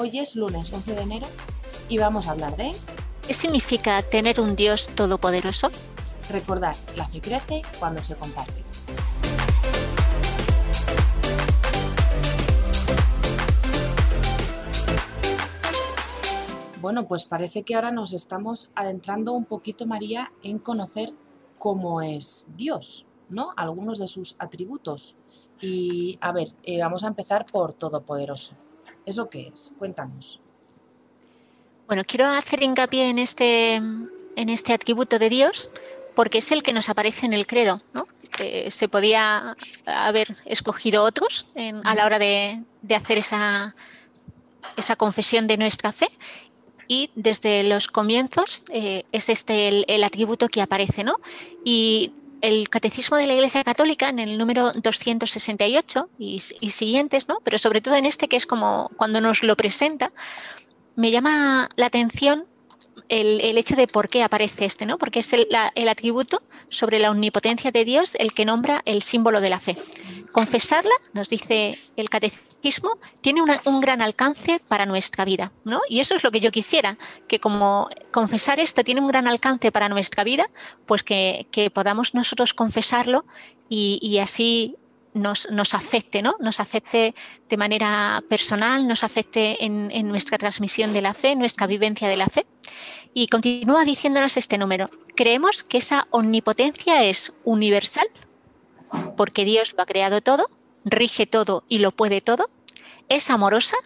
[0.00, 1.26] Hoy es lunes 11 de enero
[1.88, 2.72] y vamos a hablar de...
[3.26, 5.72] ¿Qué significa tener un Dios todopoderoso?
[6.30, 8.62] Recordar, la fe crece cuando se comparte.
[16.80, 21.12] Bueno, pues parece que ahora nos estamos adentrando un poquito, María, en conocer
[21.58, 23.52] cómo es Dios, ¿no?
[23.56, 25.16] Algunos de sus atributos.
[25.60, 28.54] Y a ver, eh, vamos a empezar por Todopoderoso.
[29.06, 29.74] ¿Eso qué es?
[29.78, 30.40] Cuéntanos.
[31.86, 35.70] Bueno, quiero hacer hincapié en este, en este atributo de Dios
[36.18, 37.78] porque es el que nos aparece en el credo.
[37.94, 38.04] ¿no?
[38.70, 39.54] se podía
[39.86, 41.46] haber escogido otros
[41.84, 42.60] a la hora de,
[42.92, 43.72] hacer esa,
[44.76, 46.08] esa, confesión de nuestra fe.
[46.88, 51.04] Y desde los comienzos eh, es este el, atributo que aparece.
[51.04, 51.20] ¿no?
[51.64, 57.38] Y el Catecismo de la Iglesia Católica, en el número 268 y, y, siguientes, ¿no?
[57.44, 60.10] pero sobre todo en este que es como cuando nos lo presenta,
[60.96, 62.46] me llama la atención
[63.08, 64.98] el, hecho de por qué aparece este, ¿no?
[64.98, 65.48] Porque es el,
[65.88, 69.76] atributo sobre la omnipotencia de Dios el que nombra el símbolo de la fe.
[70.32, 75.80] Confesarla, nos dice el catecismo, tiene un gran alcance para nuestra vida, ¿no?
[75.88, 79.72] Y eso es lo que yo quisiera, que como confesar esto tiene un gran alcance
[79.72, 80.48] para nuestra vida,
[80.86, 83.24] pues que, podamos nosotros confesarlo
[83.68, 84.76] y, así
[85.14, 86.36] nos, afecte, ¿no?
[86.40, 87.14] Nos afecte
[87.48, 92.16] de manera personal, nos afecte en, en, nuestra transmisión de la fe, nuestra vivencia de
[92.16, 92.46] la fe.
[93.14, 94.90] Y continúa diciéndonos este número.
[95.16, 98.08] Creemos que esa omnipotencia es universal,
[99.16, 100.48] porque Dios lo ha creado todo,
[100.84, 102.50] rige todo y lo puede todo.
[103.08, 103.76] Es amorosa,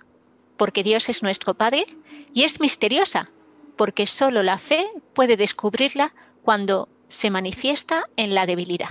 [0.57, 1.87] porque Dios es nuestro Padre.
[2.35, 3.31] Y es misteriosa,
[3.77, 8.89] porque solo la fe puede descubrirla cuando se manifiesta en la debilidad.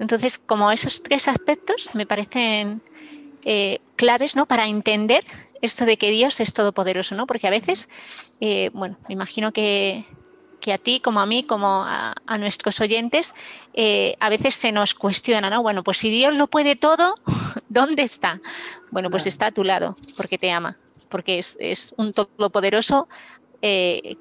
[0.00, 2.82] Entonces, como esos tres aspectos me parecen
[3.44, 4.46] eh, claves ¿no?
[4.46, 5.24] para entender
[5.60, 7.26] esto de que Dios es todopoderoso, ¿no?
[7.26, 7.88] Porque a veces,
[8.40, 10.06] eh, bueno, me imagino que,
[10.72, 13.34] a ti, como a mí, como a, nuestros oyentes,
[13.74, 15.62] eh, a veces se nos cuestiona, ¿no?
[15.62, 17.14] Bueno, pues si Dios lo puede todo,
[17.68, 18.40] ¿dónde está?
[18.90, 20.78] Bueno, pues está a tu lado, porque te ama,
[21.10, 23.06] porque es, un todopoderoso
[23.60, 24.16] que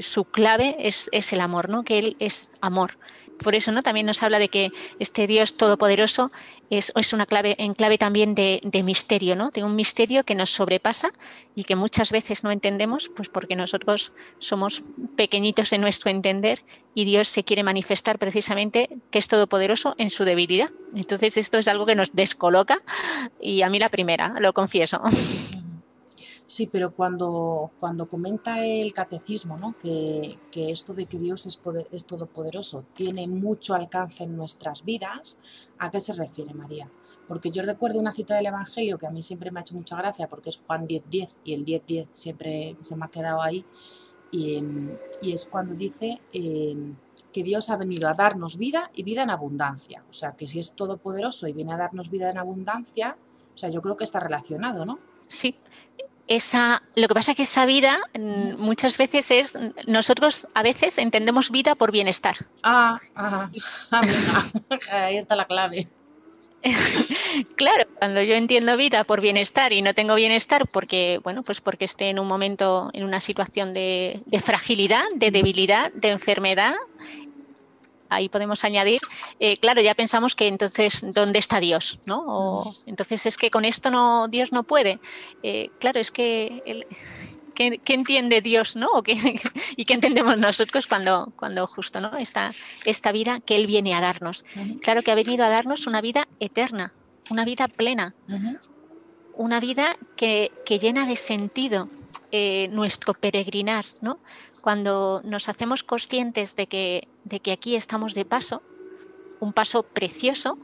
[0.00, 1.82] su clave es, es, el amor, ¿no?
[1.82, 2.98] Que Él es amor
[3.42, 3.82] por eso ¿no?
[3.82, 6.28] también nos habla de que este Dios todopoderoso
[6.70, 9.50] es, es una clave, en clave también de, misterio, ¿no?
[9.50, 11.12] de un misterio que nos sobrepasa
[11.54, 14.82] y que muchas veces no entendemos, pues porque nosotros somos
[15.16, 16.62] pequeñitos en nuestro entender
[16.94, 20.70] y Dios se quiere manifestar precisamente que es todopoderoso en su debilidad.
[20.94, 22.80] Entonces esto es algo que nos descoloca
[23.40, 25.02] y a mí la primera, lo confieso.
[26.52, 29.74] Sí, pero cuando, cuando comenta el catecismo ¿no?
[29.78, 35.40] que, esto de que Dios es, poder, es todopoderoso tiene mucho alcance en nuestras vidas,
[35.78, 36.90] ¿a qué se refiere María?
[37.26, 39.96] Porque yo recuerdo una cita del Evangelio que a mí siempre me ha hecho mucha
[39.96, 43.64] gracia porque es Juan 10.10 10, y el 10.10 siempre se me ha quedado ahí
[44.30, 44.62] y,
[45.22, 46.96] es cuando dice em,
[47.32, 50.04] que Dios ha venido a darnos vida y vida en abundancia.
[50.10, 53.16] O sea, que si es todopoderoso y viene a darnos vida en abundancia,
[53.54, 54.98] o sea, yo creo que está relacionado, ¿no?
[55.28, 55.56] Sí,
[56.36, 60.98] esa, lo que pasa es que esa vida mm, muchas veces es, nosotros a veces
[60.98, 62.36] entendemos vida por bienestar.
[62.62, 63.48] Ah, ah,
[64.90, 65.88] ahí está la clave.
[67.56, 71.84] claro, cuando yo entiendo vida por bienestar y no tengo bienestar porque, bueno, pues porque
[71.84, 76.74] esté en un momento, en una situación de, de fragilidad, de debilidad, de enfermedad,
[78.14, 79.00] ahí podemos añadir,
[79.40, 81.98] eh, claro, ya pensamos que entonces, ¿dónde está Dios?
[82.06, 82.62] ¿no?
[82.86, 85.00] entonces es que con esto no, Dios no puede.
[85.42, 86.86] Eh, claro, es que...
[87.54, 88.88] ¿Qué, entiende Dios, ¿no?
[89.76, 92.16] ¿Y qué entendemos nosotros cuando, cuando justo, ¿no?
[92.16, 92.50] Esta,
[92.86, 94.42] esta vida que Él viene a darnos.
[94.80, 96.94] Claro que ha venido a darnos una vida eterna,
[97.30, 98.14] una vida plena,
[99.34, 101.88] una vida que, que, llena de sentido,
[102.34, 104.18] eh, nuestro peregrinar, ¿no?
[104.62, 108.62] Cuando nos hacemos conscientes de que, de que aquí estamos de paso,
[109.38, 110.56] un paso precioso,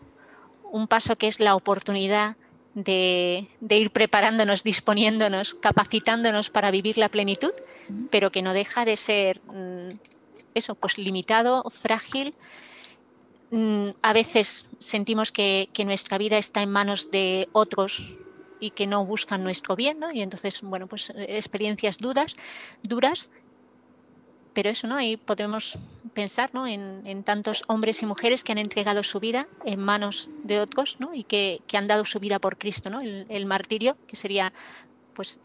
[0.73, 2.37] un paso que es la oportunidad
[2.75, 7.53] de, ir preparándonos, disponiéndonos, capacitándonos para vivir la plenitud,
[8.11, 9.89] pero que no deja de ser mm,
[10.55, 12.33] eso, pues limitado, frágil.
[13.51, 18.15] Mm, a veces sentimos que, que nuestra vida está en manos de otros
[18.61, 20.13] y que no buscan nuestro bien, ¿no?
[20.13, 22.35] Y entonces, bueno, pues experiencias duras,
[22.83, 23.31] duras,
[24.53, 24.97] pero eso, ¿no?
[24.97, 25.89] Ahí podemos
[26.19, 26.67] pensar ¿no?
[26.67, 31.15] en, tantos hombres y mujeres que han entregado su vida en manos de otros ¿no?
[31.15, 33.01] y que, han dado su vida por Cristo, ¿no?
[33.01, 34.53] el, martirio, que sería
[35.15, 35.39] pues,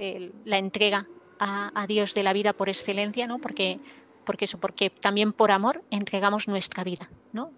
[0.45, 1.05] la entrega
[1.37, 3.37] a, Dios de la vida por excelencia, ¿no?
[3.37, 3.79] porque,
[4.23, 7.07] porque, eso, porque también por amor entregamos nuestra vida.
[7.33, 7.51] ¿no?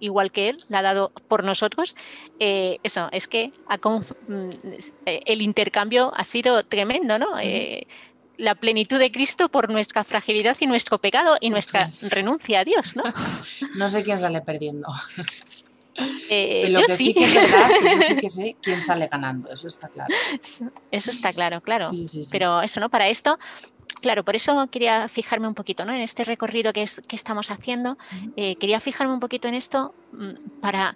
[0.00, 1.96] Igual que Él, la ha dado por nosotros.
[2.38, 4.48] Eh, eso, es que mm,
[5.04, 7.28] el intercambio ha sido tremendo, ¿no?
[8.38, 12.94] la plenitud de Cristo por nuestra fragilidad y nuestro pecado y nuestra renuncia a Dios,
[12.94, 13.02] ¿no?
[13.76, 14.88] no sé quién sale perdiendo.
[16.28, 17.14] Eh, lo que sí.
[17.14, 20.14] que es verdad, yo sí que sé quién sale ganando, eso está claro.
[20.90, 21.88] Eso está claro, claro.
[22.30, 22.88] Pero eso, ¿no?
[22.88, 23.38] Para esto,
[24.00, 25.92] claro, por eso quería fijarme un poquito, ¿no?
[25.92, 27.96] En este recorrido que, es, que estamos haciendo,
[28.36, 30.94] eh, quería fijarme un poquito en esto mm, para,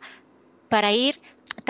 [0.68, 1.20] para ir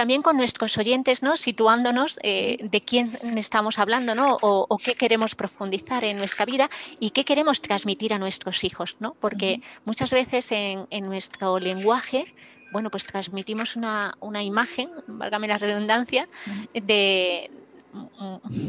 [0.00, 1.36] también con nuestros oyentes, ¿no?
[1.36, 3.06] situándonos eh, de quién
[3.36, 4.38] estamos hablando ¿no?
[4.40, 9.14] O, qué queremos profundizar en nuestra vida y qué queremos transmitir a nuestros hijos, ¿no?
[9.20, 12.24] porque muchas veces en, nuestro lenguaje
[12.72, 16.26] bueno, pues transmitimos una, imagen, válgame la redundancia,
[16.72, 17.50] de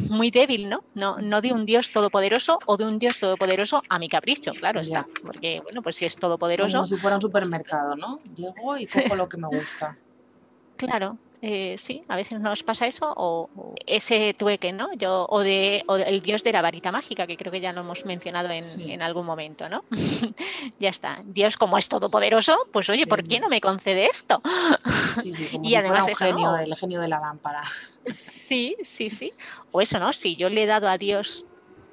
[0.09, 0.83] muy débil, ¿no?
[0.95, 1.19] ¿no?
[1.19, 5.05] No de un Dios todopoderoso o de un Dios todopoderoso a mi capricho, claro está.
[5.23, 6.77] Porque, bueno, pues si es todopoderoso.
[6.79, 8.17] Como si fuera un supermercado, ¿no?
[8.35, 9.95] Llego y cojo lo que me gusta.
[10.87, 13.49] Claro, eh, sí, a veces nos pasa eso, o,
[13.87, 14.93] ese tueque, ¿no?
[14.93, 18.05] Yo, o, de, el dios de la varita mágica, que creo que ya lo hemos
[18.05, 19.83] mencionado en, algún momento, ¿no?
[20.79, 21.19] ya está.
[21.25, 24.39] Dios, como es todopoderoso, pues oye, ¿por qué no me concede esto?
[25.19, 27.63] Sí, sí, como y además genio, el genio de la lámpara.
[28.05, 29.33] Sí, sí, sí.
[29.71, 30.13] O eso, ¿no?
[30.13, 31.45] Si yo le he dado a Dios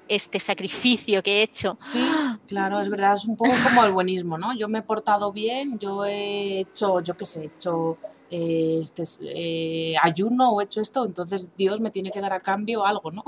[0.08, 1.74] este sacrificio que he hecho.
[1.78, 2.06] Sí,
[2.46, 4.54] claro, es verdad, es un poco como el buenismo, ¿no?
[4.54, 7.96] Yo me he portado bien, yo he hecho, yo qué sé, he hecho
[8.30, 12.84] eh, este, eh, ayuno o hecho esto, entonces Dios me tiene que dar a cambio
[12.84, 13.24] algo, ¿no?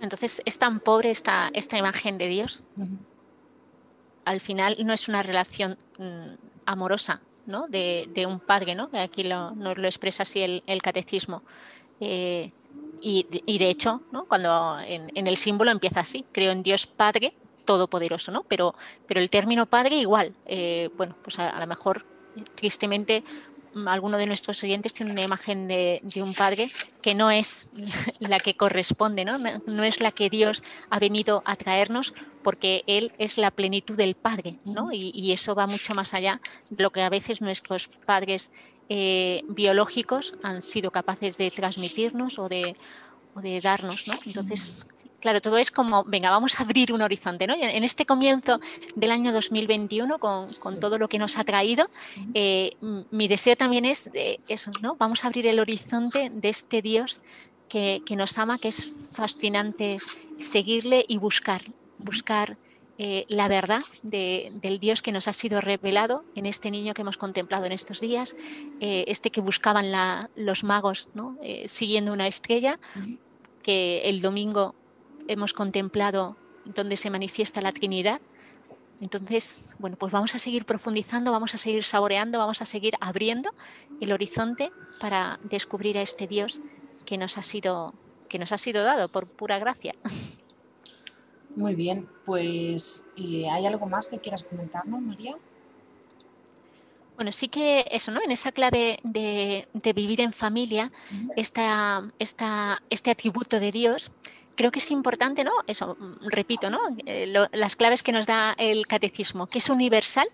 [0.00, 2.62] Entonces es tan pobre esta, esta imagen de Dios.
[4.26, 6.34] Al final no es una relación mm,
[6.66, 7.68] amorosa ¿no?
[7.68, 8.90] de, un padre, ¿no?
[8.92, 11.42] aquí lo, nos lo expresa así el, catecismo.
[12.00, 12.52] Eh,
[13.00, 14.26] y, de hecho, ¿no?
[14.26, 17.32] cuando en, el símbolo empieza así, creo en Dios Padre
[17.64, 18.42] Todopoderoso, ¿no?
[18.42, 18.74] pero,
[19.06, 20.34] pero el término Padre igual,
[20.98, 22.04] bueno, pues a, lo mejor
[22.54, 23.24] tristemente
[23.86, 26.68] alguno de nuestros oyentes tiene una imagen de, un padre
[27.02, 27.66] que no es
[28.20, 29.38] la que corresponde, ¿no?
[29.38, 29.84] ¿no?
[29.84, 34.56] es la que Dios ha venido a traernos, porque Él es la plenitud del Padre,
[34.66, 34.88] ¿no?
[34.92, 36.40] y, eso va mucho más allá
[36.70, 38.52] de lo que a veces nuestros padres
[38.88, 42.76] eh, biológicos han sido capaces de transmitirnos o de,
[43.34, 44.06] o de darnos.
[44.08, 44.14] ¿no?
[44.26, 44.86] Entonces,
[45.24, 47.54] Claro, todo es como, venga, vamos a abrir un horizonte, ¿no?
[47.54, 48.60] En este comienzo
[48.94, 50.48] del año 2021, con,
[50.78, 51.86] todo lo que nos ha traído,
[52.34, 52.76] eh,
[53.10, 54.10] mi deseo también es
[54.48, 54.96] eso, ¿no?
[54.96, 57.22] Vamos a abrir el horizonte de este Dios
[57.70, 59.96] que, nos ama, que es fascinante
[60.38, 61.62] seguirle y buscar,
[62.00, 62.58] buscar
[62.98, 67.16] eh, la verdad del Dios que nos ha sido revelado en este niño que hemos
[67.16, 68.36] contemplado en estos días,
[68.80, 69.86] eh, este que buscaban
[70.36, 71.38] los magos, ¿no?
[71.64, 72.78] siguiendo una estrella,
[73.62, 74.74] que el domingo
[75.28, 78.20] hemos contemplado donde se manifiesta la Trinidad.
[79.00, 83.50] Entonces, bueno, pues vamos a seguir profundizando, vamos a seguir saboreando, vamos a seguir abriendo
[84.00, 86.60] el horizonte para descubrir a este Dios
[87.04, 87.92] que nos ha sido,
[88.28, 89.94] que nos ha sido dado por pura gracia.
[91.56, 95.36] Muy bien, pues ¿hay algo más que quieras comentarnos, María?
[97.16, 98.20] Bueno, sí que eso, ¿no?
[98.24, 100.90] En esa clave de, vivir en familia,
[101.36, 104.10] esta, este atributo de Dios
[104.54, 105.52] creo que es importante, ¿no?
[105.66, 106.80] Eso, repito, ¿no?
[107.06, 110.28] Eh, las claves que nos da el catecismo, que es universal,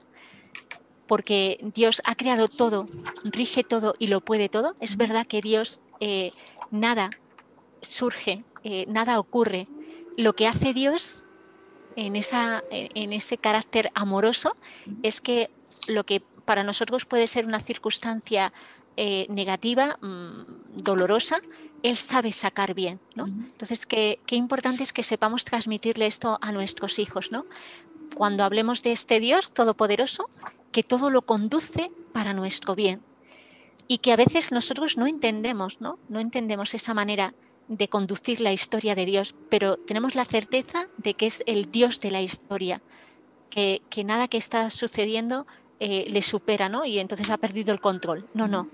[1.07, 2.87] porque Dios ha creado todo,
[3.25, 4.75] rige todo y lo puede todo.
[4.81, 6.31] Es verdad que Dios eh,
[6.71, 7.11] nada
[7.81, 9.67] surge, eh, nada ocurre.
[10.17, 11.23] Lo que hace Dios
[11.97, 14.57] en, esa, en ese carácter amoroso
[15.03, 15.51] es que
[15.89, 18.53] lo que para nosotros puede ser una circunstancia
[19.29, 21.41] negativa, mm, dolorosa,
[21.85, 23.25] él sabe sacar bien, ¿no?
[23.27, 27.47] Entonces, qué, importante es que sepamos transmitirle esto a nuestros hijos, ¿no?
[28.17, 30.29] Cuando hablemos de este Dios todopoderoso,
[30.73, 33.01] que todo lo conduce para nuestro bien
[33.87, 36.01] y que a veces nosotros no entendemos, ¿no?
[36.09, 37.33] No entendemos esa manera
[37.69, 42.01] de conducir la historia de Dios, pero tenemos la certeza de que es el Dios
[42.01, 42.83] de la historia,
[43.51, 45.47] que, nada que está sucediendo
[45.81, 46.85] eh, le supera, ¿no?
[46.85, 48.29] Y entonces ha perdido el control.
[48.35, 48.69] No, no,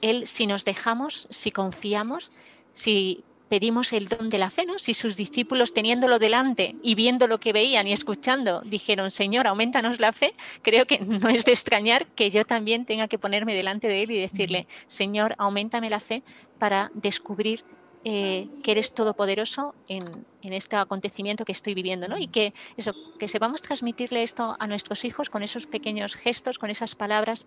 [0.00, 2.30] él, si nos dejamos, si confiamos,
[2.72, 4.78] si pedimos el don de la fe, ¿no?
[4.78, 10.00] Si sus discípulos teniéndolo delante y viendo lo que veían y escuchando dijeron, Señor, aumentanos
[10.00, 13.88] la fe, creo que no es de extrañar que yo también tenga que ponerme delante
[13.88, 16.22] de Él y decirle, Señor, aumentame la fe
[16.58, 17.64] para descubrir
[18.04, 20.02] eh, que eres todopoderoso en,
[20.42, 22.16] en, este acontecimiento que estoy viviendo, ¿no?
[22.18, 26.70] Y que eso, que sepamos transmitirle esto a nuestros hijos con esos pequeños gestos, con
[26.70, 27.46] esas palabras,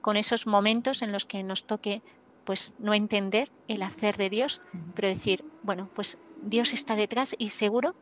[0.00, 2.02] con esos momentos en los que nos toque
[2.44, 4.62] pues no entender el hacer de Dios,
[4.94, 7.94] pero decir, bueno, pues Dios está detrás y seguro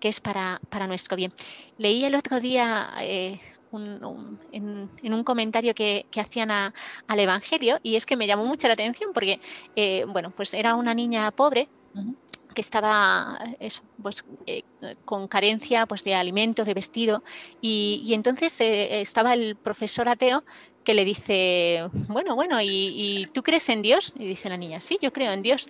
[0.00, 1.32] que es para, para nuestro bien.
[1.78, 3.40] Leí el otro día eh,
[3.78, 9.12] en, un comentario que, hacían al Evangelio y es que me llamó mucho la atención
[9.12, 9.40] porque,
[9.76, 11.68] eh, bueno, pues era una niña pobre.
[12.54, 13.36] que estaba
[14.00, 14.62] pues, eh,
[15.04, 17.24] con carencia pues, de alimentos, de vestido,
[17.60, 20.44] y, entonces estaba el profesor ateo
[20.84, 24.12] que le dice, bueno, bueno, ¿y, tú crees en Dios?
[24.16, 25.66] Y dice la niña, sí, yo creo en Dios.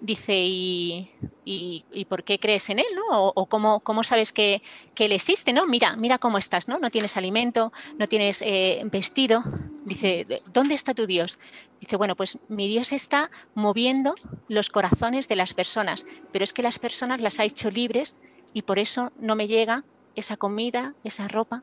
[0.00, 1.10] Dice, ¿y,
[1.44, 2.86] y, por qué crees en Él?
[2.94, 3.28] ¿no?
[3.28, 4.62] ¿O, cómo, cómo, sabes que,
[4.94, 5.52] que, Él existe?
[5.52, 5.66] ¿no?
[5.66, 6.78] Mira, mira cómo estás, ¿no?
[6.78, 9.42] No tienes alimento, no tienes eh, vestido.
[9.84, 11.38] Dice, ¿dónde está tu Dios?
[11.80, 14.14] Dice, bueno, pues mi Dios está moviendo
[14.48, 18.16] los corazones de las personas, pero es que las personas las ha hecho libres
[18.52, 19.84] y por eso no me llega
[20.14, 21.62] esa comida, esa ropa,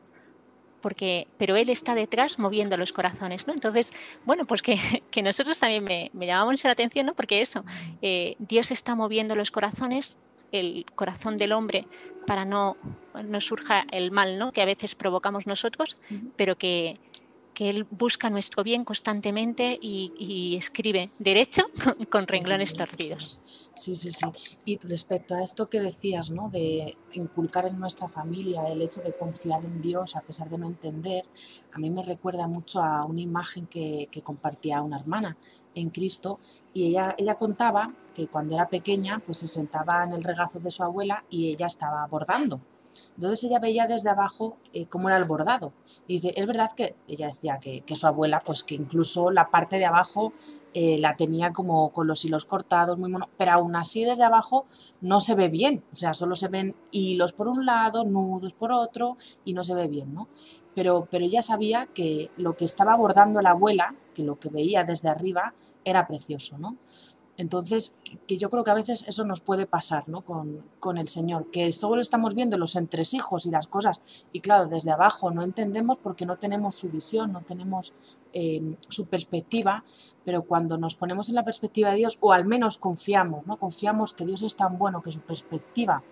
[0.83, 3.53] porque, pero Él está detrás moviendo los corazones, ¿no?
[3.53, 3.93] Entonces,
[4.25, 4.61] bueno, pues
[5.11, 7.15] que, nosotros también me, me llamaba mucho la atención, ¿no?
[7.15, 7.63] Porque eso,
[8.01, 10.17] eh, Dios está moviendo los corazones,
[10.51, 11.87] el corazón del hombre,
[12.27, 12.75] para no,
[13.25, 14.51] no surja el mal, ¿no?
[14.51, 15.97] Que a veces provocamos nosotros,
[16.35, 16.99] pero que,
[17.53, 21.63] que Él busca nuestro bien constantemente y, escribe derecho
[22.09, 23.41] con, renglones torcidos.
[23.73, 24.25] Sí, sí, sí.
[24.65, 26.49] Y respecto a esto que decías, ¿no?
[26.49, 30.67] De inculcar en nuestra familia el hecho de confiar en Dios a pesar de no
[30.67, 31.25] entender,
[31.71, 35.37] a mí me recuerda mucho a una imagen que, que compartía una hermana
[35.75, 36.39] en Cristo
[36.73, 40.71] y ella, ella contaba que cuando era pequeña pues se sentaba en el regazo de
[40.71, 42.61] su abuela y ella estaba bordando
[43.15, 45.73] entonces ella veía desde abajo eh, cómo era el bordado.
[46.07, 49.77] Y dice, es verdad que ella decía que, su abuela, pues que incluso la parte
[49.77, 50.33] de abajo
[50.73, 54.65] eh, la tenía como con los hilos cortados, muy mono, pero aún así desde abajo
[55.01, 55.83] no se ve bien.
[55.93, 59.75] O sea, solo se ven hilos por un lado, nudos por otro y no se
[59.75, 60.27] ve bien, ¿no?
[60.75, 64.83] Pero, pero ella sabía que lo que estaba bordando la abuela, que lo que veía
[64.83, 65.53] desde arriba,
[65.85, 66.77] era precioso, ¿no?
[67.35, 67.97] Entonces,
[68.27, 70.21] que yo creo que a veces eso nos puede pasar ¿no?
[70.21, 74.91] con, el Señor, que solo estamos viendo los entresijos y las cosas, y claro, desde
[74.91, 77.93] abajo no entendemos porque no tenemos su visión, no tenemos
[78.33, 79.83] em, su perspectiva,
[80.23, 83.57] pero cuando nos ponemos en la perspectiva de Dios, o al menos confiamos, ¿no?
[83.57, 86.03] confiamos que Dios es tan bueno que su perspectiva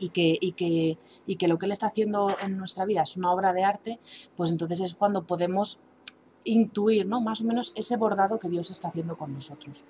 [0.00, 3.16] y que, y, que, y que lo que Él está haciendo en nuestra vida es
[3.16, 4.00] una obra de arte,
[4.36, 5.78] pues entonces es cuando podemos
[6.42, 7.20] intuir ¿no?
[7.20, 9.84] más o menos ese bordado que Dios está haciendo con nosotros.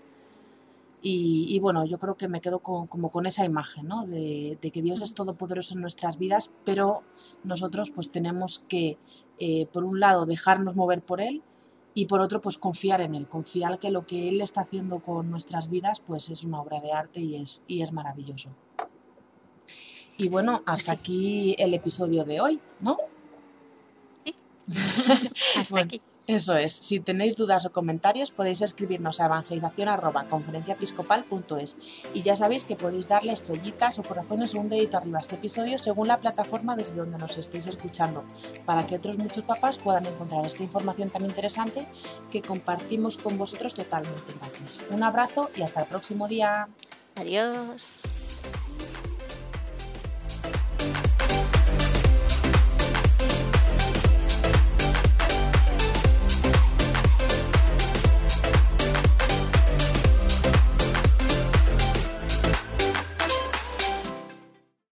[1.00, 4.05] Y, bueno, yo creo que me quedo como con esa imagen, ¿no?
[4.05, 7.02] De, que Dios es todopoderoso en nuestras vidas, pero
[7.45, 8.99] nosotros pues tenemos que,
[9.38, 11.43] eh, por un lado, dejarnos mover por Él
[11.95, 15.31] y por otro, pues confiar en Él, confiar que lo que Él está haciendo con
[15.31, 18.50] nuestras vidas pues es una obra de arte y es, y es maravilloso.
[20.17, 22.97] Y bueno, hasta aquí el episodio de hoy, ¿no?
[24.25, 24.35] Sí.
[25.61, 26.02] hasta aquí.
[26.28, 26.73] Eso es.
[26.73, 31.76] Si tenéis dudas o comentarios podéis escribirnos a evangelización.conferenciaepiscopal.es
[32.12, 35.37] y ya sabéis que podéis darle estrellitas o corazones o un dedito arriba a este
[35.37, 38.25] episodio según la plataforma desde donde nos estéis escuchando
[38.66, 41.87] para que otros muchos papás puedan encontrar esta información tan interesante
[42.30, 44.80] que compartimos con vosotros totalmente gratis.
[44.90, 46.68] Un abrazo y hasta el próximo día.
[47.14, 48.02] Adiós.